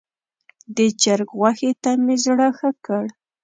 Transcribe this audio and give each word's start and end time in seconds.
د 0.75 0.77
چرګ 1.01 1.29
غوښې 1.39 1.71
ته 1.81 1.91
مې 2.03 2.15
زړه 2.25 2.47
ښه 2.57 2.69
کړ. 2.85 3.05